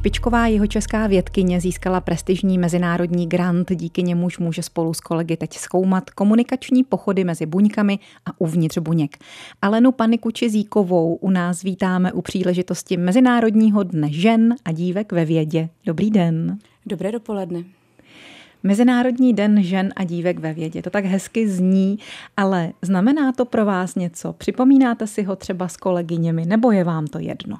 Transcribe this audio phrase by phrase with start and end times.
[0.00, 6.10] Špičková česká vědkyně získala prestižní mezinárodní grant, díky němuž může spolu s kolegy teď zkoumat
[6.10, 9.18] komunikační pochody mezi buňkami a uvnitř buněk.
[9.62, 15.68] Alenu Panikuči Zíkovou u nás vítáme u příležitosti Mezinárodního dne žen a dívek ve vědě.
[15.86, 16.58] Dobrý den.
[16.86, 17.64] Dobré dopoledne.
[18.62, 20.82] Mezinárodní den žen a dívek ve vědě.
[20.82, 21.98] To tak hezky zní,
[22.36, 24.32] ale znamená to pro vás něco?
[24.32, 27.56] Připomínáte si ho třeba s kolegyněmi, nebo je vám to jedno?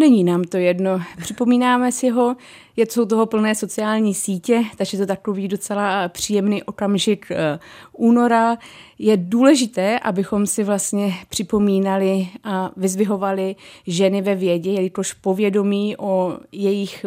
[0.00, 1.00] Není nám to jedno.
[1.18, 2.36] Připomínáme si ho,
[2.76, 7.58] je jsou toho plné sociální sítě, takže to takový docela příjemný okamžik eh,
[7.92, 8.58] února.
[8.98, 13.56] Je důležité, abychom si vlastně připomínali a vyzvihovali
[13.86, 17.06] ženy ve vědě, jelikož povědomí o jejich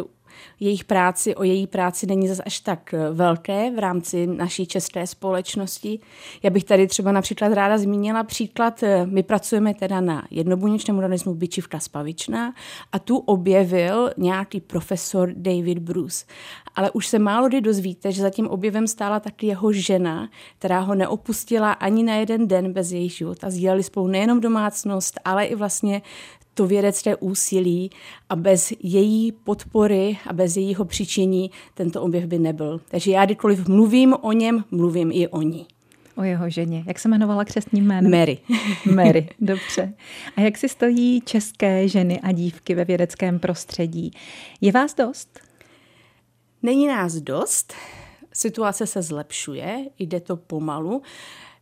[0.60, 5.06] jejich práci, o její práci není zase až tak eh, velké v rámci naší české
[5.06, 6.00] společnosti.
[6.42, 11.34] Já bych tady třeba například ráda zmínila příklad, eh, my pracujeme teda na jednobuněčném organismu
[11.34, 12.54] bičivka spavičná
[12.92, 16.26] a tu objevil nějaký profesor David Bruce.
[16.76, 20.80] Ale už se málo kdy dozvíte, že za tím objevem stála taky jeho žena, která
[20.80, 23.50] ho neopustila ani na jeden den bez jejich života.
[23.50, 26.02] Sdíleli spolu nejenom domácnost, ale i vlastně
[26.54, 27.90] to vědecké úsilí
[28.28, 32.80] a bez její podpory a bez jejího přičinění tento objev by nebyl.
[32.88, 35.66] Takže já kdykoliv mluvím o něm, mluvím i o ní.
[36.16, 36.84] O jeho ženě.
[36.86, 38.10] Jak se jmenovala křestním jménem?
[38.10, 38.38] Mary.
[38.94, 39.94] Mary, dobře.
[40.36, 44.10] A jak si stojí české ženy a dívky ve vědeckém prostředí?
[44.60, 45.40] Je vás dost?
[46.62, 47.74] Není nás dost.
[48.32, 51.02] Situace se zlepšuje, jde to pomalu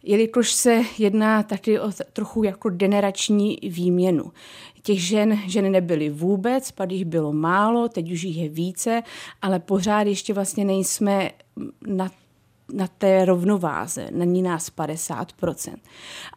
[0.02, 4.32] jelikož se jedná taky o trochu jako generační výměnu.
[4.82, 9.02] Těch žen, ženy nebyly vůbec, pak jich bylo málo, teď už jich je více,
[9.42, 11.30] ale pořád ještě vlastně nejsme
[11.86, 12.10] na
[12.72, 15.74] na té rovnováze, není nás 50%.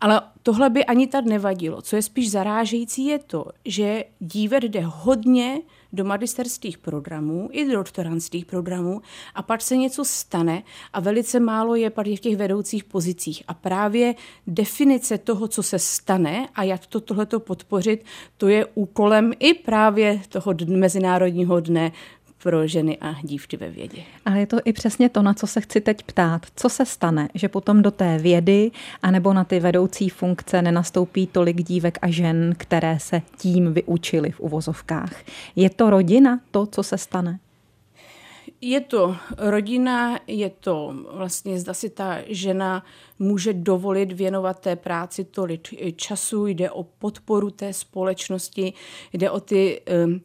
[0.02, 1.82] Ale tohle by ani tak nevadilo.
[1.82, 5.62] Co je spíš zarážející je to, že dívek jde hodně
[5.94, 9.02] do magisterských programů i do doktorantských programů
[9.36, 10.64] a pak se něco stane
[10.94, 13.44] a velice málo je pak v těch vedoucích pozicích.
[13.48, 14.16] A právě
[14.48, 18.06] definice toho, co se stane a jak to tohleto podpořit,
[18.38, 21.92] to je úkolem i právě toho Mezinárodního dne
[22.46, 24.04] pro ženy a dívky ve vědě.
[24.26, 26.42] Ale je to i přesně to, na co se chci teď ptát.
[26.56, 28.72] Co se stane, že potom do té vědy
[29.04, 34.40] anebo na ty vedoucí funkce nenastoupí tolik dívek a žen, které se tím vyučily v
[34.40, 35.24] uvozovkách?
[35.56, 37.40] Je to rodina to, co se stane?
[38.62, 42.86] Je to rodina, je to vlastně, zda si ta žena
[43.20, 48.74] může dovolit věnovat té práci tolik času, jde o podporu té společnosti,
[49.14, 50.22] jde o ty um,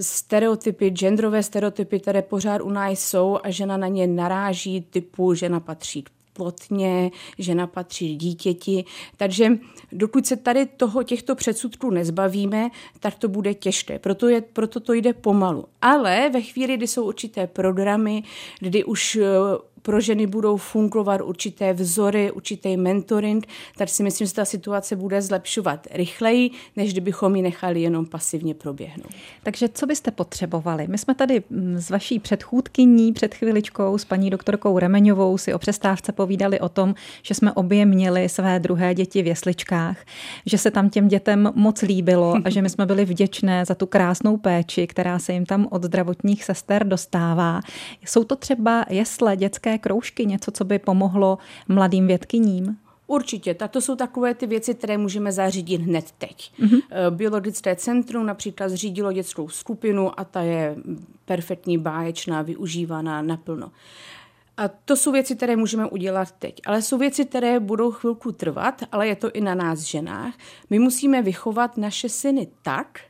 [0.00, 5.60] stereotypy, genderové stereotypy, které pořád u nás jsou a žena na ně naráží, typu žena
[5.60, 8.84] patří k plotně, žena patří dítěti.
[9.16, 9.52] Takže
[9.92, 12.70] dokud se tady toho těchto předsudků nezbavíme,
[13.00, 13.98] tak to bude těžké.
[13.98, 15.64] Proto, je, proto to jde pomalu.
[15.82, 18.22] Ale ve chvíli, kdy jsou určité programy,
[18.60, 19.18] kdy už
[19.86, 23.46] pro ženy budou fungovat určité vzory, určitý mentoring,
[23.78, 28.54] tak si myslím, že ta situace bude zlepšovat rychleji, než kdybychom ji nechali jenom pasivně
[28.54, 29.12] proběhnout.
[29.42, 30.86] Takže co byste potřebovali?
[30.88, 35.58] My jsme tady mm, s vaší předchůdkyní před chviličkou, s paní doktorkou Remeňovou si o
[35.58, 40.04] přestávce povídali o tom, že jsme obě měli své druhé děti v jesličkách,
[40.46, 43.86] že se tam těm dětem moc líbilo a že my jsme byli vděčné za tu
[43.86, 47.60] krásnou péči, která se jim tam od zdravotních sester dostává.
[48.06, 51.38] Jsou to třeba jesle, dětské kroužky, něco, co by pomohlo
[51.68, 52.76] mladým vědkyním?
[53.06, 56.52] Určitě, tak to jsou takové ty věci, které můžeme zařídit hned teď.
[56.60, 57.10] Mm-hmm.
[57.10, 60.76] Biologické centrum například zřídilo dětskou skupinu a ta je
[61.24, 63.70] perfektní, báječná, využívaná naplno.
[64.56, 66.60] A to jsou věci, které můžeme udělat teď.
[66.66, 70.34] Ale jsou věci, které budou chvilku trvat, ale je to i na nás ženách.
[70.70, 73.00] My musíme vychovat naše syny tak,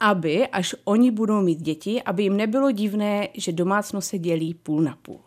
[0.00, 4.82] aby, až oni budou mít děti, aby jim nebylo divné, že domácnost se dělí půl
[4.82, 5.20] na půl.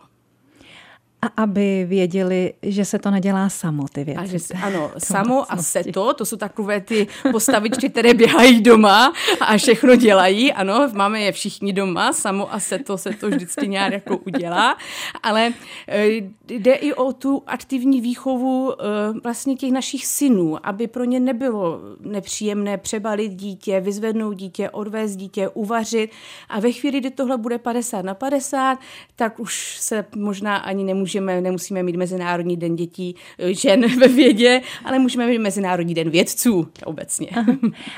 [1.23, 4.19] A aby věděli, že se to nedělá samo, ty věci.
[4.19, 9.13] A že se, ano, samo a seto, to jsou takové ty postavičky, které běhají doma
[9.41, 10.53] a všechno dělají.
[10.53, 14.77] Ano, máme je všichni doma, samo a seto se to vždycky nějak jako udělá.
[15.23, 15.53] Ale
[15.87, 16.07] e,
[16.47, 18.85] jde i o tu aktivní výchovu e,
[19.23, 25.49] vlastně těch našich synů, aby pro ně nebylo nepříjemné přebalit dítě, vyzvednout dítě, odvést dítě,
[25.49, 26.11] uvařit.
[26.49, 28.79] A ve chvíli, kdy tohle bude 50 na 50,
[29.15, 34.07] tak už se možná ani nemůže můžeme, nemusíme mít Mezinárodní den dětí eh, žen ve
[34.07, 37.29] vědě, ale můžeme mít Mezinárodní den vědců obecně.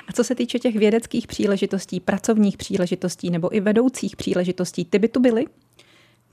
[0.07, 5.07] A co se týče těch vědeckých příležitostí, pracovních příležitostí nebo i vedoucích příležitostí, ty by
[5.07, 5.45] tu byly?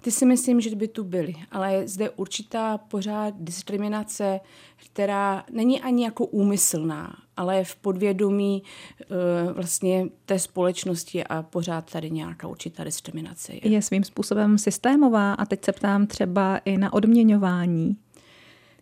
[0.02, 4.40] Ty si myslím, že by tu byly, ale je zde určitá pořád diskriminace,
[4.76, 11.92] která není ani jako úmyslná, ale je v podvědomí e, vlastně té společnosti a pořád
[11.92, 13.52] tady nějaká určitá diskriminace.
[13.52, 13.70] Je.
[13.70, 17.96] je svým způsobem systémová a teď se ptám třeba i na odměňování.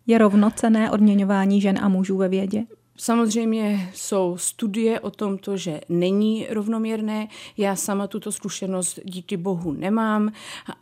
[0.06, 2.64] Je rovnocené odměňování žen a mužů ve vědě?
[3.02, 7.28] Samozřejmě jsou studie o tom, že není rovnoměrné.
[7.56, 10.32] Já sama tuto zkušenost díky bohu nemám,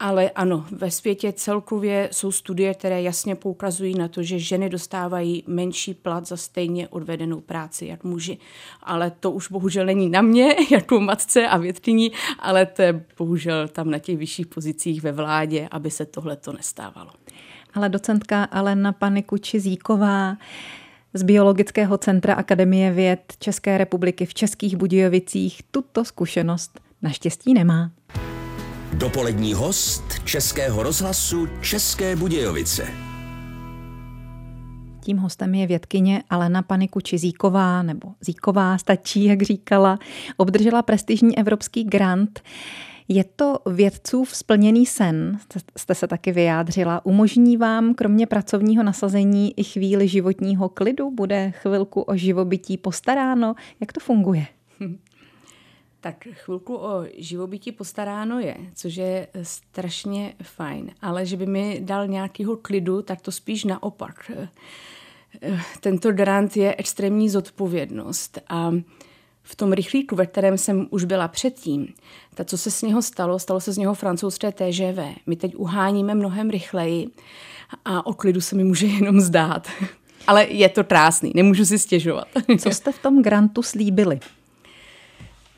[0.00, 5.44] ale ano, ve světě celkově jsou studie, které jasně poukazují na to, že ženy dostávají
[5.47, 8.38] menší plat za stejně odvedenou práci jak muži.
[8.82, 13.69] Ale to už bohužel není na mě, jako matce a vědkyni, ale to je bohužel
[13.69, 17.11] tam na těch vyšších pozicích ve vládě, aby se tohle to nestávalo.
[17.75, 20.37] Ale docentka Alena Panikuči-Zíková
[21.19, 27.91] z Biologického centra Akademie věd České republiky v Českých Budějovicích tuto zkušenost naštěstí nemá.
[28.93, 32.88] Dopolední host Českého rozhlasu České Budějovice.
[35.00, 39.99] Tím hostem je vědkyně Alena Paniku Zíková, nebo Zíková stačí, jak říkala.
[40.37, 42.41] Obdržela prestižní evropský grant
[43.09, 45.39] je to vědcův splněný sen,
[45.77, 47.07] jste se taky vyjádřila.
[47.07, 51.11] Umožní vám kromě pracovního nasazení i chvíli životního klidu?
[51.11, 53.55] Bude chvilku o živobytí postaráno?
[53.81, 54.47] Jak to funguje?
[56.01, 62.07] Tak chvilku o živobytí postaráno je, což je strašně fajn, ale že by mi dal
[62.07, 64.31] nějakýho klidu, tak to spíš naopak.
[65.81, 68.73] Tento grant je extrémní zodpovědnost a
[69.50, 71.89] v tom rychlíku, ve kterém jsem už byla předtím,
[72.35, 74.99] tak co se z něho stalo, stalo se z něho francouzské TGV.
[75.27, 77.09] My teď uháníme mnohem rychleji
[77.85, 79.69] a o klidu se mi může jenom zdát.
[80.27, 82.29] Ale je to krásný, nemůžu si stěžovat.
[82.59, 84.21] Co jste v tom grantu slíbili?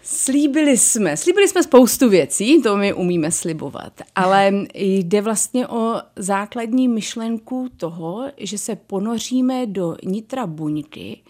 [0.02, 6.88] Slíbili jsme, slíbili jsme spoustu věcí, to my umíme slibovat, ale jde vlastně o základní
[6.88, 11.22] myšlenku toho, že se ponoříme do nitra buňky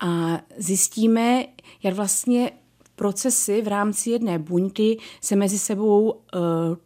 [0.00, 1.44] a zjistíme,
[1.82, 2.50] jak vlastně
[2.96, 6.20] procesy v rámci jedné buňky se mezi sebou uh,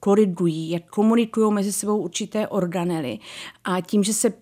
[0.01, 3.19] korigují, jak komunikují mezi sebou určité organely.
[3.65, 4.33] A tím, že se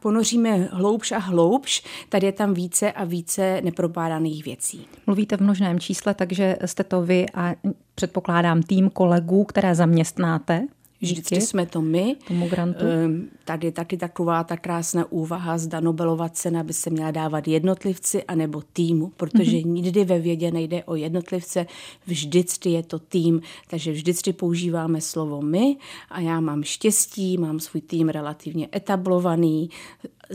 [0.00, 4.86] ponoříme hloubš a hloubš, tady je tam více a více neprobádaných věcí.
[5.06, 7.54] Mluvíte v množném čísle, takže jste to vy a
[7.94, 10.66] předpokládám tým kolegů, které zaměstnáte
[11.12, 12.16] Vždycky jsme to my.
[12.28, 12.84] Tomu grantu.
[12.84, 17.48] Ehm, tady je taky taková ta krásná úvaha, zda Nobelova cena by se měla dávat
[17.48, 19.66] jednotlivci anebo týmu, protože mm-hmm.
[19.66, 21.66] nikdy ve vědě nejde o jednotlivce,
[22.06, 25.76] vždycky je to tým, takže vždycky používáme slovo my
[26.10, 29.70] a já mám štěstí, mám svůj tým relativně etablovaný,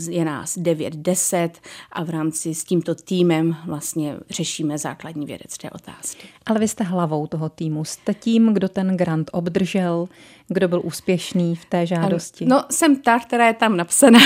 [0.08, 1.50] je nás 9-10
[1.92, 6.26] a v rámci s tímto týmem vlastně řešíme základní vědecké otázky.
[6.46, 10.08] Ale vy jste hlavou toho týmu, jste tím, kdo ten grant obdržel,
[10.48, 12.46] kdo byl úspěšný v té žádosti?
[12.46, 14.20] No, jsem ta, která je tam napsaná.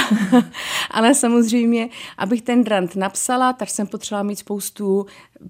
[0.91, 1.89] Ale samozřejmě,
[2.19, 5.07] abych ten grant napsala, tak jsem potřebovala mít spoustu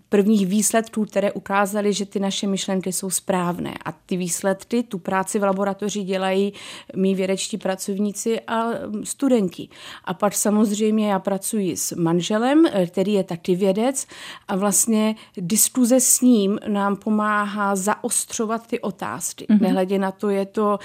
[0.09, 3.75] prvních výsledků, které ukázaly, že ty naše myšlenky jsou správné.
[3.85, 6.53] A ty výsledky, tu práci v laboratoři dělají
[6.97, 8.67] mý vědečtí pracovníci a
[9.05, 9.69] studenti.
[10.05, 14.07] A pak samozřejmě já pracuji s manželem, který je taky vědec
[14.49, 19.47] a vlastně diskuze s ním nám pomáhá zaostřovat ty otázky.
[19.51, 19.61] Mm-hmm.
[19.61, 20.79] Nehledě na to, je to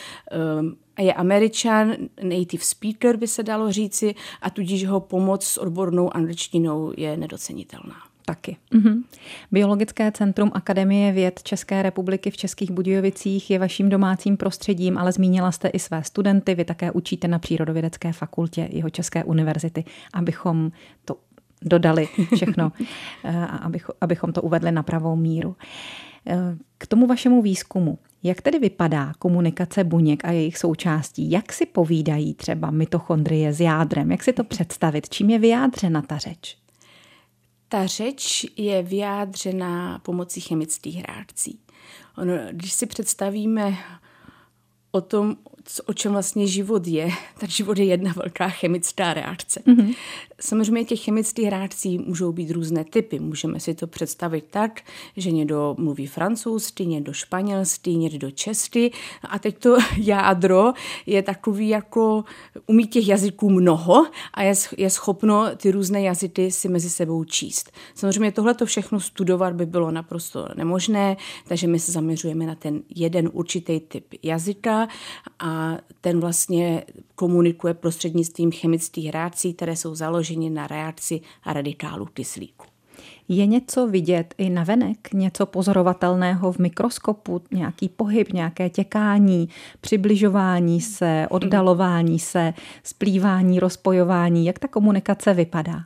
[0.60, 1.94] um, je američan,
[2.24, 8.09] native speaker by se dalo říci, a tudíž jeho pomoc s odbornou angličtinou je nedocenitelná
[8.30, 8.58] taky.
[8.74, 9.04] Mm-hmm.
[9.52, 15.52] Biologické centrum Akademie věd České republiky v Českých Budějovicích je vaším domácím prostředím, ale zmínila
[15.52, 16.56] jste i své studenty.
[16.56, 19.84] Vy také učíte na Přírodovědecké fakultě jeho České univerzity,
[20.14, 20.72] abychom
[21.06, 21.18] to
[21.62, 22.72] dodali všechno
[23.24, 23.72] eh, a
[24.02, 25.56] abychom to uvedli na pravou míru.
[26.28, 26.38] Eh,
[26.78, 27.98] k tomu vašemu výzkumu.
[28.24, 31.32] Jak tedy vypadá komunikace buněk a jejich součástí?
[31.32, 34.12] Jak si povídají třeba mitochondrie s jádrem?
[34.12, 35.10] Jak si to představit?
[35.10, 36.58] Čím je vyjádřena ta řeč?
[37.70, 41.60] Ta řeč je vyjádřená pomocí chemických reakcí.
[42.18, 43.78] Ono, když si představíme
[44.92, 45.38] o tom,
[45.86, 47.10] o čem vlastně život je,
[47.40, 49.62] tak život je jedna velká chemická reakce.
[49.68, 49.96] Mm-hmm.
[50.40, 53.20] Samozřejmě těch chemických reakcí můžou být různé typy.
[53.20, 54.82] Můžeme si to představit tak,
[55.18, 58.92] že někdo mluví francouzsky, někdo španělsky, někdo česky
[59.30, 60.74] a teď to jádro
[61.06, 62.24] je takový jako
[62.68, 67.72] umí těch jazyků mnoho a je, je schopno ty různé jazyky si mezi sebou číst.
[67.96, 71.18] Samozřejmě tohle to všechno studovat by bylo naprosto nemožné,
[71.48, 74.88] takže my se zaměřujeme na ten jeden určitý typ jazyka
[75.40, 76.84] a ten vlastně
[77.16, 82.66] komunikuje prostřednictvím chemických reakcí, které jsou založeny na reakci radikálu kyslíku.
[83.28, 89.50] Je něco vidět i na venek, něco pozorovatelného v mikroskopu, nějaký pohyb, nějaké těkání,
[89.82, 95.80] přibližování se, oddalování se, splývání, rozpojování, jak ta komunikace vypadá?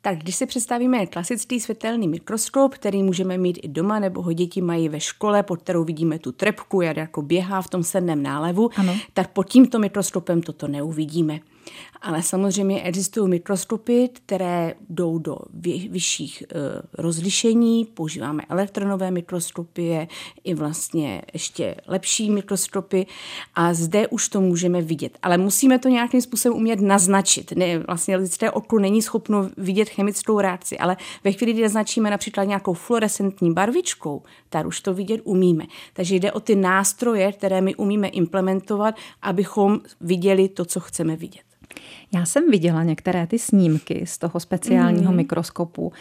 [0.00, 4.60] Tak když si představíme klasický světelný mikroskop, který můžeme mít i doma, nebo ho děti
[4.60, 8.70] mají ve škole, pod kterou vidíme tu trepku, jak jako běhá v tom sedném nálevu,
[8.76, 8.96] ano.
[9.14, 11.40] tak pod tímto mikroskopem toto neuvidíme.
[12.02, 15.38] Ale samozřejmě existují mikroskopy, které jdou do
[15.90, 16.46] vyšších e,
[17.02, 17.84] rozlišení.
[17.84, 20.08] Používáme elektronové mikroskopy,
[20.44, 23.06] i vlastně ještě lepší mikroskopy
[23.54, 25.18] a zde už to můžeme vidět.
[25.22, 27.52] Ale musíme to nějakým způsobem umět naznačit.
[27.52, 32.44] Ne, vlastně lidské oko není schopno vidět chemickou reakci, ale ve chvíli, kdy naznačíme například
[32.44, 35.64] nějakou fluorescentní barvičkou, tak už to vidět umíme.
[35.92, 41.42] Takže jde o ty nástroje, které my umíme implementovat, abychom viděli to, co chceme vidět.
[42.14, 45.16] Já jsem viděla některé ty snímky z toho speciálního mm.
[45.16, 45.92] mikroskopu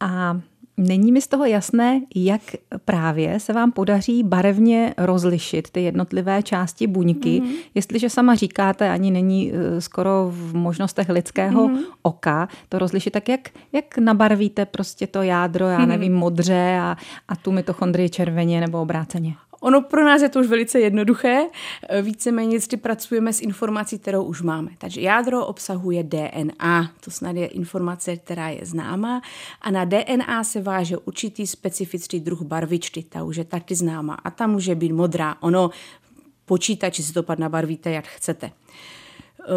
[0.00, 0.40] a
[0.78, 2.40] Není mi z toho jasné, jak
[2.84, 7.54] právě se vám podaří barevně rozlišit ty jednotlivé části buňky, mm-hmm.
[7.74, 11.80] jestliže sama říkáte, ani není eh, skoro v možnostech lidského mm-hmm.
[12.02, 13.40] oka to rozlišit, tak jak,
[13.72, 16.18] jak nabarvíte prostě to jádro, já nevím, mm-hmm.
[16.18, 16.96] modře a,
[17.28, 19.34] a tu mitochondrii červeně nebo obráceně?
[19.66, 21.46] Ono pro nás je to už velice jednoduché.
[22.02, 24.70] Víceméně vždy pracujeme s informací, kterou už máme.
[24.78, 29.22] Takže jádro obsahuje DNA, to snad je informace, která je známá.
[29.60, 34.14] A na DNA se váže určitý specifický druh barvičky, ta už je taky známá.
[34.14, 35.36] A ta může být modrá.
[35.40, 35.70] Ono
[36.44, 38.50] počítači si to pak nabarvíte, jak chcete.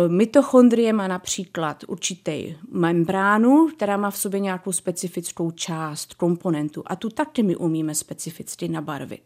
[0.08, 7.10] Mitochondrie má například určitý membránu, která má v sobě nějakou specifickou část, komponentu a tu
[7.10, 9.22] taky my umíme specificky nabarvit.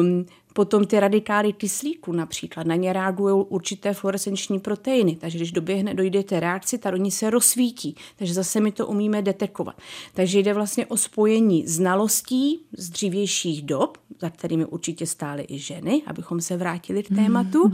[0.00, 0.26] Um,
[0.56, 6.22] Potom ty radikály kyslíku například, na ně reagují určité fluorescenční proteiny, takže když doběhne, dojde
[6.22, 9.76] té reakci, tak oni se rozsvítí, takže zase my to umíme detekovat.
[10.14, 16.02] Takže jde vlastně o spojení znalostí z dřívějších dob, za kterými určitě stály i ženy,
[16.06, 17.72] abychom se vrátili k tématu,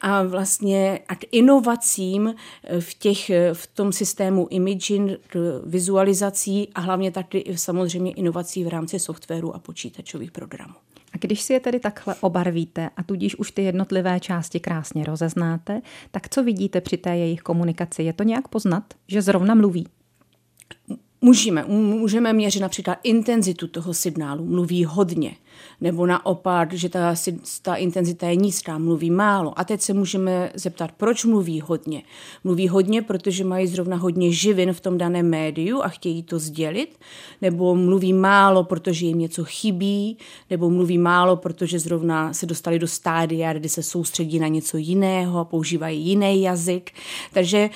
[0.00, 2.34] a vlastně a k inovacím
[2.80, 5.10] v, těch, v tom systému imaging,
[5.64, 10.74] vizualizací a hlavně taky samozřejmě inovací v rámci softwaru a počítačových programů.
[11.22, 16.28] Když si je tedy takhle obarvíte a tudíž už ty jednotlivé části krásně rozeznáte, tak
[16.28, 18.02] co vidíte při té jejich komunikaci?
[18.02, 19.86] Je to nějak poznat, že zrovna mluví?
[21.24, 25.36] Můžeme, můžeme měřit například intenzitu toho signálu, mluví hodně,
[25.80, 27.14] nebo naopak, že ta,
[27.62, 29.58] ta intenzita je nízká, mluví málo.
[29.58, 32.02] A teď se můžeme zeptat, proč mluví hodně.
[32.44, 36.98] Mluví hodně, protože mají zrovna hodně živin v tom daném médiu a chtějí to sdělit,
[37.42, 40.18] nebo mluví málo, protože jim něco chybí,
[40.50, 45.38] nebo mluví málo, protože zrovna se dostali do stádia, kdy se soustředí na něco jiného
[45.38, 46.90] a používají jiný jazyk.
[47.32, 47.70] Takže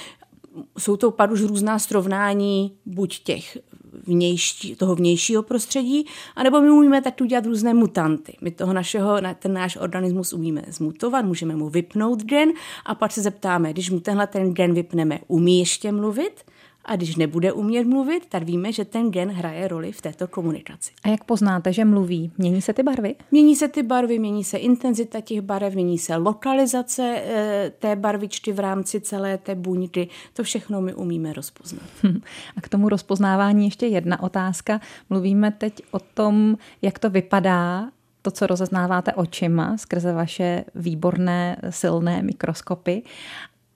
[0.79, 3.59] jsou to pak už různá srovnání buď těch
[4.07, 8.37] vnější, toho vnějšího prostředí, anebo my umíme tak udělat různé mutanty.
[8.41, 12.53] My toho našeho, ten náš organismus umíme zmutovat, můžeme mu vypnout gen
[12.87, 16.45] a pak se zeptáme, když mu tenhle ten gen vypneme, umí ještě mluvit?
[16.87, 20.93] A když nebude umět mluvit, tak víme, že ten gen hraje roli v této komunikaci.
[21.05, 22.33] A jak poznáte, že mluví?
[22.39, 23.15] Mění se ty barvy?
[23.31, 28.53] Mění se ty barvy, mění se intenzita těch barev, mění se lokalizace e, té barvičky
[28.53, 30.09] v rámci celé té buňky.
[30.33, 31.87] To všechno my umíme rozpoznat.
[32.03, 32.21] Hm.
[32.57, 34.81] A k tomu rozpoznávání ještě jedna otázka.
[35.11, 37.89] Mluvíme teď o tom, jak to vypadá
[38.23, 43.03] to, co rozeznáváte očima skrze vaše výborné, silné mikroskopy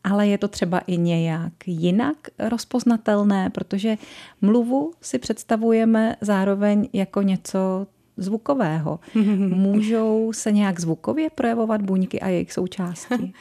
[0.04, 3.96] ale je to třeba i nějak jinak rozpoznatelné, protože
[4.40, 9.00] mluvu si představujeme zároveň jako něco zvukového.
[9.54, 13.32] Můžou se nějak zvukově projevovat buňky a jejich součásti?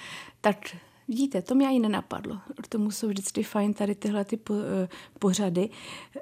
[0.42, 0.58] tak
[1.10, 2.38] Vidíte, to mě ani nenapadlo.
[2.62, 4.88] K tomu jsou vždycky fajn tady tyhle ty eh,
[5.20, 5.70] pořady.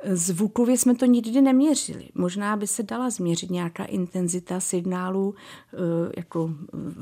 [0.03, 2.09] Zvukově jsme to nikdy neměřili.
[2.15, 5.35] Možná by se dala změřit nějaká intenzita signálu,
[5.73, 5.77] eh,
[6.17, 6.51] jako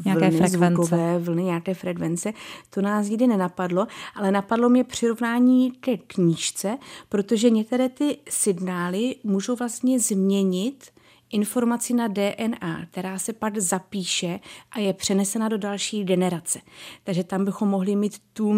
[0.06, 0.76] nějaké vlny frekvence.
[0.76, 2.34] zvukové, vlny, nějaké frekvence.
[2.70, 6.78] To nás nikdy nenapadlo, ale napadlo mě přirovnání ke knížce,
[7.10, 10.95] protože některé ty signály můžou vlastně změnit
[11.32, 14.40] informaci na DNA, která se pak zapíše
[14.72, 16.60] a je přenesena do další generace.
[17.04, 18.54] Takže tam bychom mohli mít tu,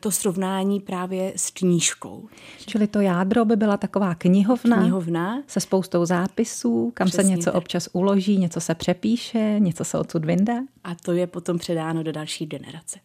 [0.00, 2.28] to srovnání právě s knížkou.
[2.66, 5.42] Čili to jádro by byla taková knihovna, knihovna.
[5.46, 7.54] se spoustou zápisů, kam Přesně se něco tak.
[7.54, 10.54] občas uloží, něco se přepíše, něco se odsud vyndá.
[10.84, 12.98] A to je potom předáno do další generace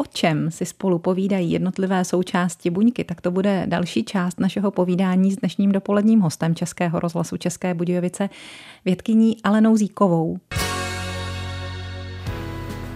[0.00, 5.32] o čem si spolu povídají jednotlivé součásti buňky, tak to bude další část našeho povídání
[5.32, 8.28] s dnešním dopoledním hostem Českého rozhlasu České Budějovice,
[8.84, 10.38] vědkyní Alenou Zíkovou.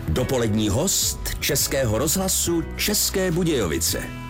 [0.08, 4.23] Dopolední host Českého rozhlasu České Budějovice.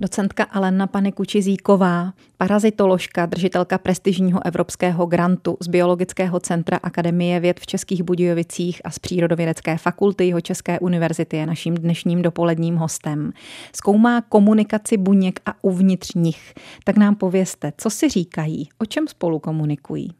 [0.00, 8.02] Docentka Alena Panikučizíková, parazitoložka, držitelka prestižního evropského grantu z Biologického centra Akademie věd v Českých
[8.02, 13.32] Budějovicích a z Přírodovědecké fakulty jeho České univerzity je naším dnešním dopoledním hostem.
[13.76, 16.54] Zkoumá komunikaci buněk a uvnitř nich.
[16.84, 20.10] Tak nám povězte, co si říkají, o čem spolu komunikují.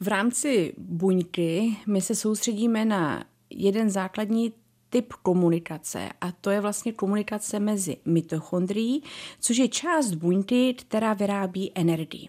[0.00, 4.52] V rámci buňky my se soustředíme na jeden základní
[4.90, 9.02] typ komunikace a to je vlastně komunikace mezi mitochondrií,
[9.40, 12.28] což je část buňky, která vyrábí energii.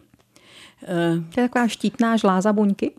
[1.34, 2.96] To je taková štítná žláza buňky?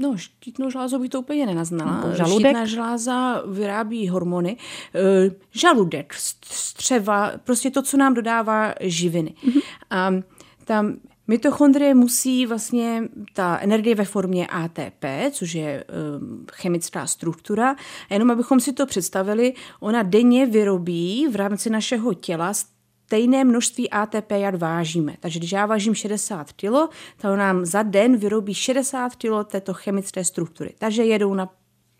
[0.00, 2.14] No, štítnou žlázu by to úplně nenaznala.
[2.14, 2.46] žaludek?
[2.46, 4.56] Štítná žláza vyrábí hormony.
[4.94, 6.14] Eh, žaludek,
[6.44, 9.34] střeva, prostě to, co nám dodává živiny.
[9.44, 9.62] Mm-hmm.
[9.90, 10.10] A
[10.64, 10.96] tam
[11.28, 15.84] Mitochondrie musí vlastně ta energie ve formě ATP, což je
[16.18, 17.76] um, chemická struktura.
[18.10, 22.52] A jenom abychom si to představili, ona denně vyrobí v rámci našeho těla
[23.08, 25.16] stejné množství ATP, jak vážíme.
[25.20, 30.24] Takže když já vážím 60 kg, to nám za den vyrobí 60 kg této chemické
[30.24, 30.74] struktury.
[30.78, 31.48] Takže jedou na,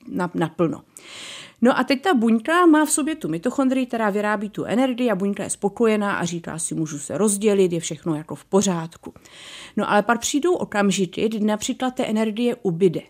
[0.09, 0.83] na, na plno.
[1.61, 5.15] No a teď ta buňka má v sobě tu mitochondrii, která vyrábí tu energii a
[5.15, 9.15] buňka je spokojená a říká si, můžu se rozdělit, je všechno jako v pořádku.
[9.77, 13.01] No ale pak přijdou okamžity, kdy například té energie ubyde.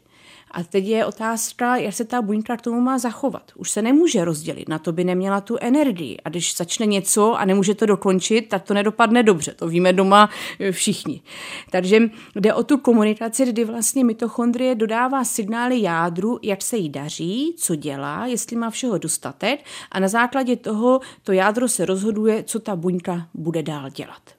[0.51, 3.43] A teď je otázka, jak se ta buňka k tomu má zachovat.
[3.57, 6.17] Už se nemůže rozdělit, na to by neměla tu energii.
[6.25, 9.55] A když začne něco a nemůže to dokončit, tak to nedopadne dobře.
[9.55, 11.23] To víme doma e, všichni.
[11.71, 17.55] Takže jde o tu komunikaci, kdy vlastně mitochondrie dodává signály jádru, jak se jí daří,
[17.59, 22.59] co dělá, jestli má všeho dostatek a na základě toho to jádro se rozhoduje, co
[22.59, 24.38] ta buňka bude dál dělat.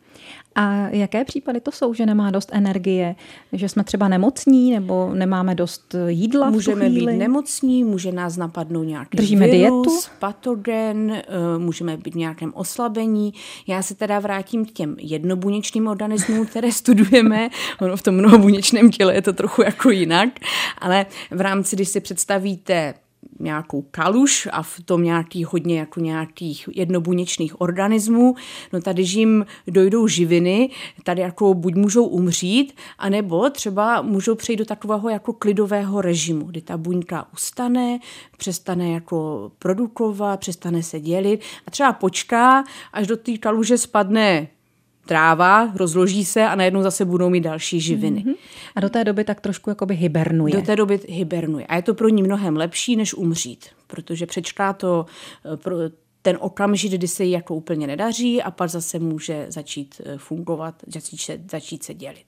[0.59, 3.15] A jaké případy to jsou, že nemá dost energie?
[3.53, 9.17] Že jsme třeba nemocní nebo nemáme dost jídla Můžeme být nemocní, může nás napadnout nějaký
[9.17, 10.15] Držíme virus, dietu?
[10.19, 11.23] patogen, eh,
[11.57, 13.33] můžeme být v nějakém oslabení.
[13.67, 17.49] Já se teda vrátím k těm jednobuněčným organismům, které studujeme.
[17.81, 20.29] Ono v tom mnohobuněčném těle je to trochu jako jinak,
[20.77, 22.93] ale v rámci, když si představíte
[23.39, 28.35] nějakou kaluš a v tom nějaký hodně jako nějakých jednobuněčných organismů,
[28.73, 30.69] no tady, jim dojdou živiny,
[31.03, 36.61] tady jako buď můžou umřít, anebo třeba můžou přejít do takového jako klidového režimu, kdy
[36.61, 37.99] ta buňka ustane,
[38.37, 44.47] přestane jako produkovat, přestane se dělit a třeba počká, až do té kaluže spadne
[45.09, 48.23] tráva, rozloží se a najednou zase budou mít další živiny.
[48.25, 48.35] Mm-hmm.
[48.75, 50.53] A do té doby tak trošku jakoby hibernuje.
[50.53, 51.65] Do té doby hibernuje.
[51.65, 55.05] A je to pro ní mnohem lepší, než umřít, protože přečká to
[55.53, 55.75] eh, pro
[56.21, 60.75] ten okamžik, kdy se jí jako úplně nedaří a pak zase může začít eh, fungovat,
[60.87, 62.25] začít se, začít se dělit.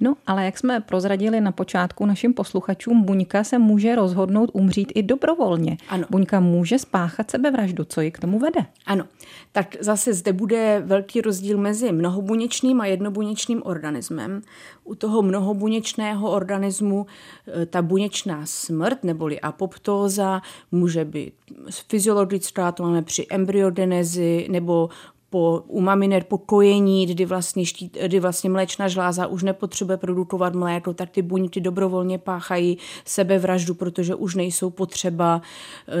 [0.00, 5.02] No, ale jak jsme prozradili na počátku našim posluchačům, buňka se může rozhodnout umřít i
[5.02, 5.76] dobrovolně.
[5.88, 6.04] Ano.
[6.10, 7.84] Buňka může spáchat sebevraždu.
[7.84, 8.60] Co ji k tomu vede?
[8.86, 9.04] Ano.
[9.52, 14.42] Tak zase zde bude velký rozdíl mezi mnohobuněčným a jednobuněčným organismem.
[14.84, 17.06] U toho mnohobuněčného organismu
[17.62, 21.34] e, ta buněčná smrt neboli apoptóza může být
[21.88, 24.88] fyziologická, to máme při embryodenezi, nebo
[25.30, 30.54] po, u maminet po kojení, kdy vlastně, štít, kdy vlastně mléčná žláza už nepotřebuje produkovat
[30.54, 35.42] mléko, tak ty buňky dobrovolně páchají sebevraždu, protože už nejsou potřeba.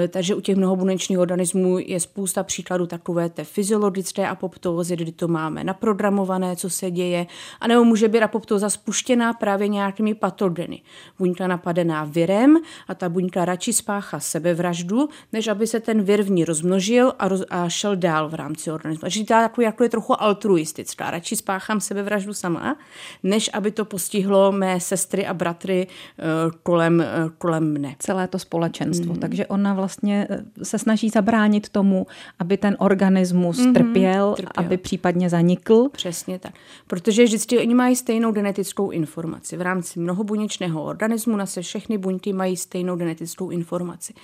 [0.04, 5.28] E, takže u těch mnohobunečných organismů je spousta příkladů takové té fyziologické apoptózy, kdy to
[5.28, 7.26] máme naprogramované, co se děje,
[7.60, 10.82] a nebo může být apoptóza spuštěná právě nějakými patogeny.
[11.18, 12.56] Buňka napadená virem
[12.88, 17.28] a ta buňka radši spáchá sebevraždu, než aby se ten vir v ní rozmnožil a,
[17.28, 21.10] roz, a šel dál v rámci organismu žítá jako, jako je trochu altruistická.
[21.10, 22.76] Radši spáchám sebevraždu sama,
[23.22, 26.24] než aby to postihlo mé sestry a bratry eh,
[26.62, 27.06] kolem, eh,
[27.38, 27.94] kolem mne.
[27.98, 29.14] Celé to společenstvo.
[29.14, 29.20] Mm.
[29.20, 32.06] Takže ona vlastně eh, se snaží zabránit tomu,
[32.38, 35.88] aby ten organismus mm-hmm, trpěl, trpěl, aby případně zanikl.
[35.88, 36.54] Přesně tak.
[36.86, 39.56] Protože vždycky oni mají stejnou genetickou informaci.
[39.56, 44.14] V rámci mnohobuněčného organismu na se všechny buňky mají stejnou genetickou informaci.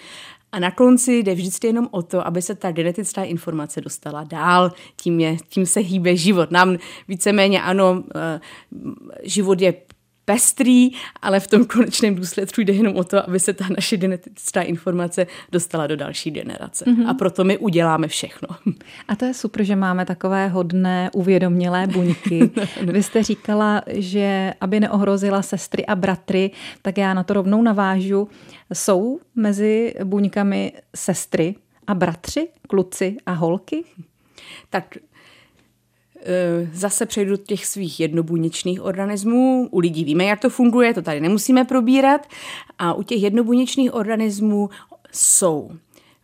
[0.52, 4.72] A na konci jde vždycky jenom o to, aby se ta genetická informace dostala dál.
[4.96, 6.50] Tím, je, tím se hýbe život.
[6.50, 6.76] Nám
[7.08, 8.40] víceméně ano, eh,
[9.22, 9.74] život je
[10.26, 10.90] pestrý,
[11.22, 15.26] ale v tom konečném důsledku jde jenom o to, aby se ta naše genetická informace
[15.52, 16.84] dostala do další generace.
[16.84, 17.08] Mm-hmm.
[17.08, 18.48] A proto my uděláme všechno.
[19.08, 22.50] A to je super, že máme takové hodné, uvědomělé buňky.
[22.82, 26.50] Vy jste říkala, že aby neohrozila sestry a bratry,
[26.82, 28.28] tak já na to rovnou navážu.
[28.72, 31.54] Jsou mezi buňkami sestry
[31.86, 33.84] a bratři, kluci a holky?
[34.70, 34.96] Tak
[36.28, 39.68] Eh, zase přejdu těch svých jednobuněčných organismů.
[39.70, 42.26] U lidí víme, jak to funguje, to tady nemusíme probírat.
[42.78, 44.70] A u těch jednobuněčných organismů
[45.12, 45.70] jsou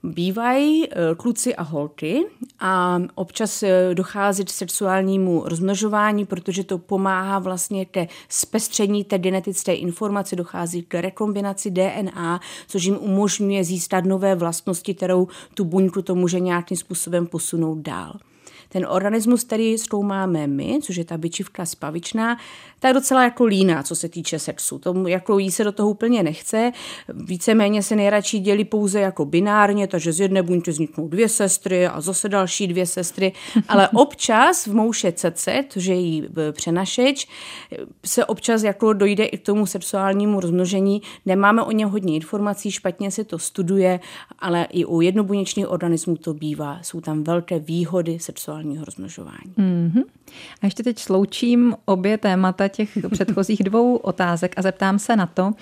[0.04, 2.24] Bývají eh, kluci a holky
[2.60, 9.74] a občas eh, dochází k sexuálnímu rozmnožování, protože to pomáhá vlastně ke zpestření té genetické
[9.74, 16.14] informace, dochází k rekombinaci DNA, což jim umožňuje získat nové vlastnosti, kterou tu buňku to
[16.14, 18.12] může nějakým způsobem posunout dál.
[18.72, 22.36] Ten organismus, který zkoumáme my, což je ta byčivka spavičná,
[22.80, 24.78] ta je docela jako líná, co se týče sexu.
[24.78, 26.72] Tomu jako jí se do toho úplně nechce.
[27.08, 32.00] Víceméně se nejradši dělí pouze jako binárně, takže z jedné buňky vzniknou dvě sestry a
[32.00, 33.32] zase další dvě sestry.
[33.68, 37.28] Ale občas v mouše cece, to je její e, přenašeč,
[38.04, 41.02] se občas jako dojde i k tomu sexuálnímu rozmnožení.
[41.26, 44.00] Nemáme o něm hodně informací, špatně se to studuje,
[44.38, 46.78] ale i u jednobuněčných organismů to bývá.
[46.82, 48.18] Jsou tam velké výhody
[48.62, 49.54] sexuálního rozmnožování.
[49.58, 50.04] Mm-hmm.
[50.62, 55.52] A ještě teď sloučím obě témata těch předchozích dvou otázek a zeptám se na to,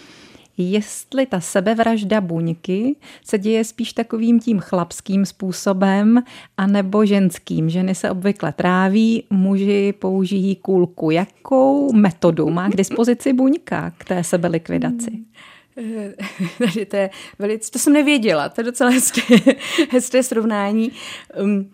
[0.58, 6.22] jestli ta sebevražda buňky se děje spíš takovým tím chlapským způsobem,
[6.56, 7.70] anebo ženským.
[7.70, 11.10] Ženy se obvykle tráví, muži použijí kůlku.
[11.10, 15.10] Jakou metodu má k dispozici buňka k té sebelikvidaci?
[15.74, 16.12] Takže
[16.88, 19.22] to je velice, to jsem nevěděla, to je docela hezké,
[19.90, 20.92] hezké srovnání.
[21.42, 21.70] Um,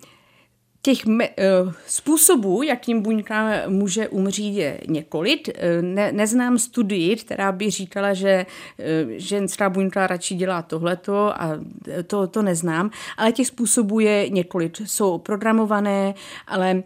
[0.87, 5.49] Těch me, uh, způsobů, jakým buňka může umřít, je několik.
[5.49, 8.46] Uh, ne, neznám studii, která by říkala, že
[8.79, 11.51] uh, ženská buňka radši dělá tohleto a
[12.07, 14.77] to, to neznám, ale těch způsobů je několik.
[14.85, 16.14] Jsou programované,
[16.46, 16.83] ale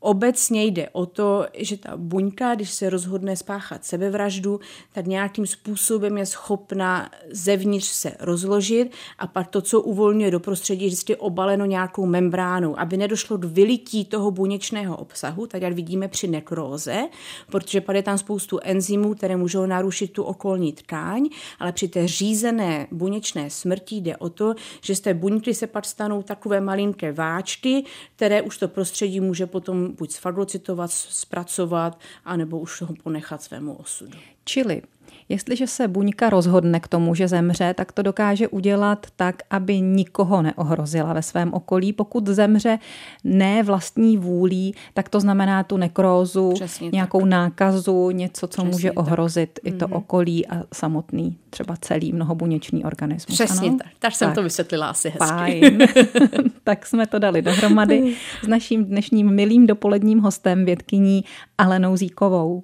[0.00, 4.60] Obecně jde o to, že ta buňka, když se rozhodne spáchat sebevraždu,
[4.92, 10.84] tak nějakým způsobem je schopna zevnitř se rozložit a pak to, co uvolňuje do prostředí,
[10.84, 16.08] je vždycky obaleno nějakou membránou, aby nedošlo k vylití toho buněčného obsahu, tak jak vidíme
[16.08, 17.08] při nekróze,
[17.50, 22.08] protože pak je tam spoustu enzymů, které můžou narušit tu okolní tkáň, ale při té
[22.08, 27.12] řízené buněčné smrti jde o to, že z té buňky se pak stanou takové malinké
[27.12, 27.84] váčky,
[28.16, 34.18] které už to prostředí může potom buď sfagocitovat, zpracovat, anebo už ho ponechat svému osudu.
[34.44, 34.82] Čili
[35.28, 40.42] Jestliže se buňka rozhodne k tomu, že zemře, tak to dokáže udělat tak, aby nikoho
[40.42, 41.92] neohrozila ve svém okolí.
[41.92, 42.78] Pokud zemře
[43.24, 47.28] ne vlastní vůlí, tak to znamená tu nekrózu, Přesně nějakou tak.
[47.28, 49.72] nákazu, něco, co Přesně může ohrozit tak.
[49.72, 49.96] i to mm-hmm.
[49.96, 53.34] okolí a samotný, třeba celý mnohobuněčný organismus.
[53.34, 53.78] Přesně ano?
[53.78, 53.92] tak.
[53.98, 54.34] Tak jsem tak.
[54.34, 55.28] to vysvětlila asi hezky.
[55.28, 55.78] Fajn.
[56.64, 61.24] tak jsme to dali dohromady s naším dnešním milým dopoledním hostem, vědkyní
[61.58, 62.62] Alenou Zíkovou.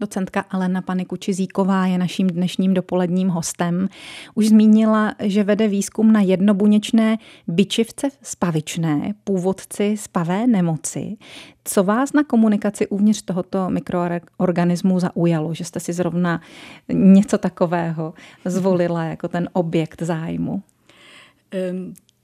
[0.00, 3.88] Docentka Alena Panikuči-Zíková je naším dnešním dopoledním hostem.
[4.34, 11.16] Už zmínila, že vede výzkum na jednobuněčné byčivce spavičné, původci spavé nemoci.
[11.64, 16.40] Co vás na komunikaci uvnitř tohoto mikroorganismu zaujalo, že jste si zrovna
[16.92, 20.62] něco takového zvolila jako ten objekt zájmu?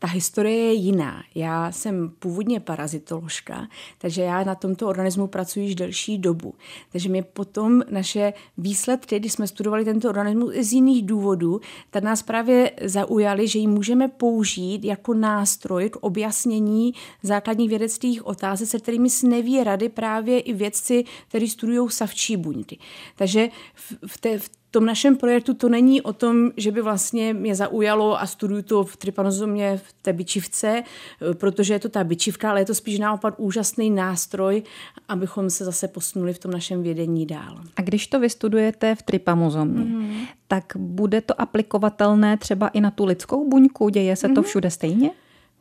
[0.04, 1.22] Ta historie je jiná.
[1.34, 6.54] Já jsem původně parazitoložka, takže já na tomto organismu pracuji již delší dobu.
[6.92, 12.22] Takže mě potom naše výsledky, když jsme studovali tento organismus z jiných důvodů, tak nás
[12.22, 19.10] právě zaujali, že ji můžeme použít jako nástroj k objasnění základních vědeckých otázek, se kterými
[19.10, 22.78] si neví rady právě i vědci, kteří studují savčí buňky.
[23.16, 23.48] Takže
[24.06, 28.20] v, té, v tom našem projektu to není o tom, že by vlastně mě zaujalo
[28.20, 30.82] a studuju to v trypanozomě v té byčivce,
[31.32, 34.62] protože je to ta byčivka, ale je to spíš naopak úžasný nástroj,
[35.08, 37.60] abychom se zase posunuli v tom našem vědení dál.
[37.76, 40.26] A když to vystudujete v trypanozomě, mm-hmm.
[40.48, 43.88] tak bude to aplikovatelné třeba i na tu lidskou buňku?
[43.88, 44.42] Děje se to mm-hmm.
[44.42, 45.10] všude stejně?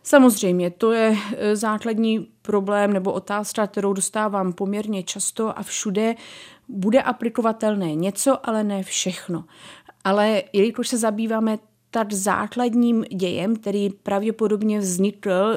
[0.04, 6.16] Samozřejmě, to je e, základní problém nebo otázka, kterou dostávám poměrně často a všude
[6.68, 9.46] bude aplikovatelné něco, ale ne všechno.
[10.04, 11.60] Ale jelikož se zabýváme
[11.92, 15.56] tak základním dějem, který pravděpodobně vznikl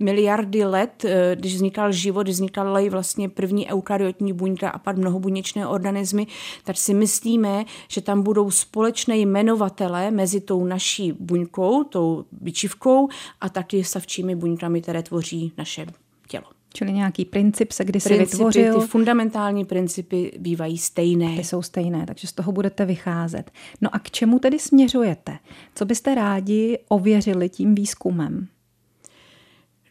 [0.00, 5.66] miliardy let, eh, když vznikal život, když vznikaly vlastně první eukaryotní buňka a pak mnohobuněčné
[5.66, 6.26] organismy,
[6.64, 13.08] tak si myslíme, že tam budou společné jmenovatele mezi tou naší buňkou, tou byčivkou
[13.40, 15.86] a taky savčími buňkami, které tvoří naše
[16.28, 16.46] tělo.
[16.74, 18.80] Čili nějaký princip se kdy se vytvořil.
[18.80, 21.36] Ty fundamentální principy bývají stejné.
[21.36, 23.50] Ty jsou stejné, takže z toho budete vycházet.
[23.80, 25.38] No a k čemu tedy směřujete?
[25.74, 28.48] Co byste rádi ověřili tím výzkumem?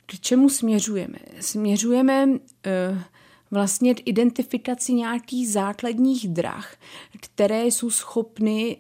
[0.10, 1.17] K čemu směřujeme?
[1.39, 2.38] Směřujeme uh,
[3.52, 6.76] vlastně k identifikaci nějakých základních drah,
[7.22, 8.78] které jsou schopny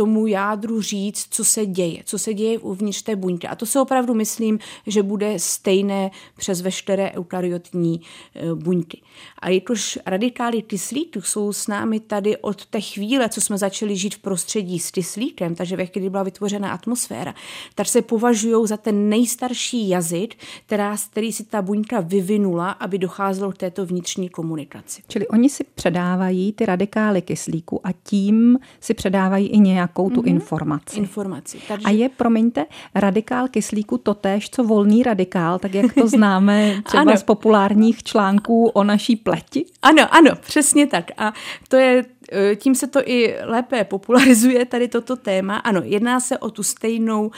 [0.00, 3.46] tomu jádru říct, co se děje, co se děje uvnitř té buňky.
[3.48, 8.00] A to se opravdu myslím, že bude stejné přes veškeré eukaryotní
[8.34, 9.02] e, buňky.
[9.38, 14.14] A jakož radikály kyslíku jsou s námi tady od té chvíle, co jsme začali žít
[14.14, 17.34] v prostředí s kyslíkem, takže ve chvíli byla vytvořena atmosféra,
[17.74, 20.36] tak se považují za ten nejstarší jazyk,
[20.66, 25.02] která, který si ta buňka vyvinula, aby docházelo k této vnitřní komunikaci.
[25.08, 29.60] Čili oni si předávají ty radikály kyslíku a tím si předávají i
[29.90, 30.28] nějakou tu mm-hmm.
[30.28, 30.98] informaci.
[30.98, 31.58] Informaci.
[31.68, 31.86] Takže...
[31.86, 37.22] A je, promiňte, radikál kyslíku totéž, co volný radikál, tak jak to známe třeba z
[37.22, 39.66] populárních článků o naší pleti?
[39.82, 41.10] Ano, ano, přesně tak.
[41.16, 41.32] A
[41.68, 45.56] to je e, tím se to i lépe popularizuje tady toto téma.
[45.56, 47.30] Ano, jedná se o tu stejnou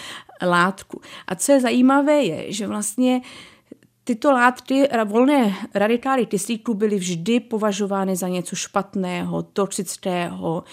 [0.43, 1.01] látku.
[1.27, 3.21] A co je zajímavé je, že vlastně
[4.05, 10.65] Tyto látky, volné radikály kyslíku byly vždy považovány za něco špatného, toxického,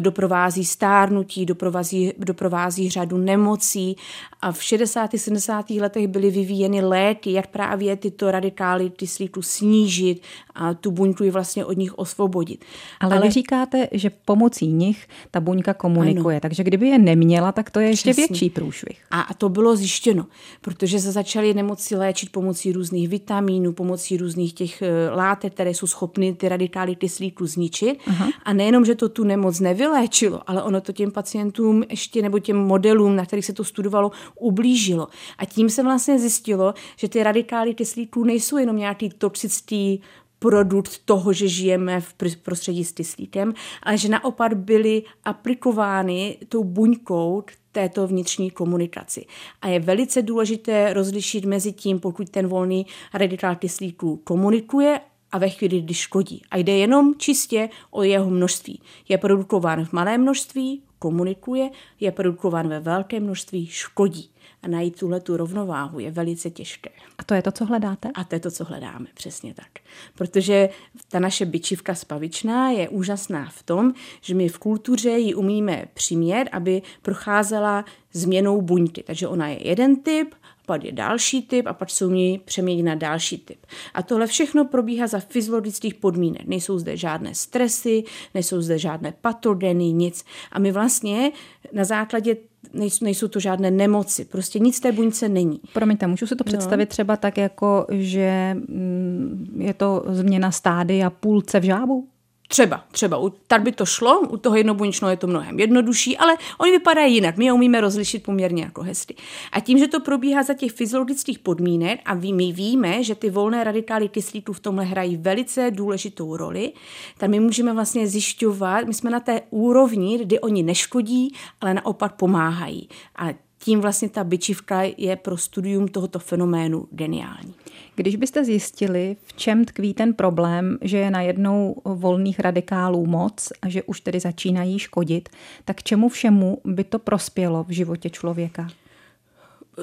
[0.00, 3.96] doprovází stárnutí, doprovází, doprovází řadu nemocí
[4.40, 5.10] a v 60.
[5.16, 5.70] 70.
[5.70, 10.22] letech byly vyvíjeny léky, jak právě tyto radikály kyslíku snížit
[10.54, 12.64] a tu buňku ji vlastně od nich osvobodit.
[13.00, 16.40] Ale, Ale vy říkáte, že pomocí nich ta buňka komunikuje, ano.
[16.40, 18.26] takže kdyby je neměla, tak to je ještě Přesně.
[18.26, 18.98] větší průšvih.
[19.10, 20.26] A to bylo zjištěno,
[20.60, 25.86] protože se začaly nemoci léčit pomocí různých vitamínů, pomocí různých těch eh, látek, které jsou
[25.86, 27.98] schopny ty radikály kyslíku zničit.
[28.06, 28.28] Aha.
[28.44, 32.56] A nejenom, že to tu nemoc nevyléčilo, ale ono to těm pacientům ještě nebo těm
[32.56, 35.08] modelům, na kterých se to studovalo, ublížilo.
[35.38, 40.02] A tím se vlastně zjistilo, že ty radikály kyslíků nejsou jenom nějaký toxický
[40.38, 47.42] produkt toho, že žijeme v prostředí s kyslíkem, ale že naopak byly aplikovány tou buňkou
[47.72, 49.26] této vnitřní komunikaci.
[49.62, 55.00] A je velice důležité rozlišit mezi tím, pokud ten volný radikál kyslíku komunikuje
[55.32, 56.42] a ve chvíli, kdy škodí.
[56.50, 58.80] A jde jenom čistě o jeho množství.
[59.08, 64.30] Je produkován v malém množství, komunikuje, je produkován ve velkém množství, škodí.
[64.62, 66.90] A najít tuhle tu rovnováhu je velice těžké.
[67.18, 68.10] A to je to, co hledáte?
[68.14, 69.70] A to je to, co hledáme, přesně tak.
[70.14, 70.68] Protože
[71.08, 76.48] ta naše byčivka spavičná je úžasná v tom, že my v kultuře ji umíme přimět,
[76.52, 79.02] aby procházela změnou buňky.
[79.02, 80.34] Takže ona je jeden typ,
[80.70, 83.66] pak je další typ a pak se umí přeměnit na další typ.
[83.94, 86.46] A tohle všechno probíhá za fyziologických podmínek.
[86.46, 88.04] Nejsou zde žádné stresy,
[88.34, 90.24] nejsou zde žádné patogeny, nic.
[90.52, 91.32] A my vlastně
[91.72, 92.36] na základě
[92.72, 95.60] nejsou, nejsou to žádné nemoci, prostě nic té buňce není.
[95.72, 96.48] Promiňte, můžu si to no.
[96.52, 96.90] představit no.
[96.90, 102.08] třeba tak, jako že mm, je to změna stádia půlce v žábu?
[102.50, 103.20] Třeba, třeba.
[103.46, 107.36] Tak by to šlo, u toho jednobuněčného je to mnohem jednodušší, ale oni vypadají jinak.
[107.36, 109.14] My je umíme rozlišit poměrně jako hezky.
[109.52, 113.64] A tím, že to probíhá za těch fyziologických podmínek a my víme, že ty volné
[113.64, 116.72] radikály kyslíku v tomhle hrají velice důležitou roli,
[117.18, 122.14] tak my můžeme vlastně zjišťovat, my jsme na té úrovni, kdy oni neškodí, ale naopak
[122.16, 122.88] pomáhají.
[123.16, 127.54] A tím vlastně ta byčivka je pro studium tohoto fenoménu geniální.
[127.96, 133.68] Když byste zjistili, v čem tkví ten problém, že je najednou volných radikálů moc a
[133.68, 135.28] že už tedy začínají škodit,
[135.64, 138.68] tak čemu všemu by to prospělo v životě člověka?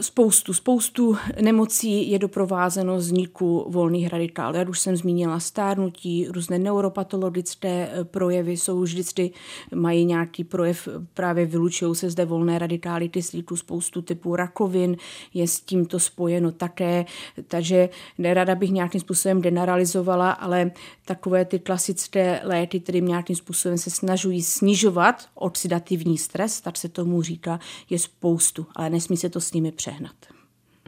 [0.02, 4.56] Spoustu, spoustu nemocí je doprovázeno vzniku volných radikálů.
[4.56, 9.32] Já už jsem zmínila stárnutí, různé neuropatologické eh, projevy jsou vždycky,
[9.76, 14.97] mají nějaký projev, právě vylučují se zde volné radikály kyslíku, spoustu typů rakovin
[15.34, 17.06] je s tímto spojeno také,
[17.47, 20.71] takže nerada bych nějakým způsobem generalizovala, ale
[21.06, 27.21] takové ty klasické léky, které nějakým způsobem se snažují snižovat oxidativní stres, tak se tomu
[27.21, 30.15] říká, je spoustu, ale nesmí se to s nimi přehnat.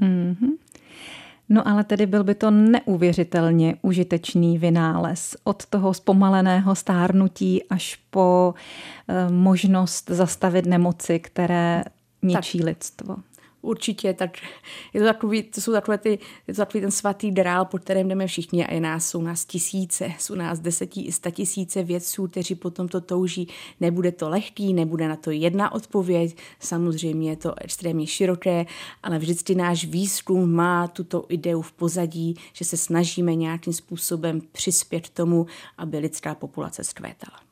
[0.01, 0.49] Mm-hmm.
[1.49, 5.35] No ale tedy byl by to neuvěřitelně užitečný vynález.
[5.43, 8.53] Od toho zpomaleného stárnutí až po
[9.07, 11.83] e, možnost zastavit nemoci, které
[12.21, 12.67] ničí tak.
[12.67, 13.15] lidstvo.
[13.61, 14.37] Určitě, tak
[14.93, 18.07] je to takový, to jsou takové ty, je to takový ten svatý drál, pod kterým
[18.07, 22.27] jdeme všichni a je nás, jsou nás tisíce, jsou nás desetí i sta tisíce vědců,
[22.27, 23.47] kteří potom to touží.
[23.79, 28.65] Nebude to lehký, nebude na to jedna odpověď, samozřejmě je to extrémně široké,
[29.03, 35.09] ale vždycky náš výzkum má tuto ideu v pozadí, že se snažíme nějakým způsobem přispět
[35.09, 35.45] tomu,
[35.77, 37.48] aby lidská populace zkvétala.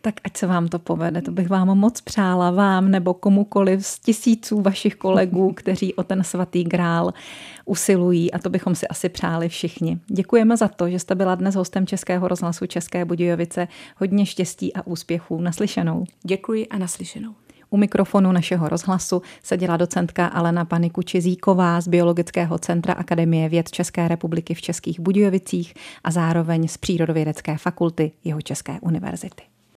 [0.00, 3.98] Tak ať se vám to povede, to bych vám moc přála, vám nebo komukoliv z
[3.98, 7.12] tisíců vašich kolegů, kteří o ten svatý grál
[7.64, 9.98] usilují a to bychom si asi přáli všichni.
[10.06, 13.68] Děkujeme za to, že jste byla dnes hostem Českého rozhlasu České Budějovice.
[13.96, 15.40] Hodně štěstí a úspěchů.
[15.40, 16.04] Naslyšenou.
[16.22, 17.34] Děkuji a naslyšenou.
[17.70, 24.54] U mikrofonu našeho rozhlasu seděla docentka Alena Panikuči-Zíková z Biologického centra Akademie věd České republiky
[24.54, 29.55] v Českých Budějovicích a zároveň z Přírodovědecké fakulty Jeho České univerzity.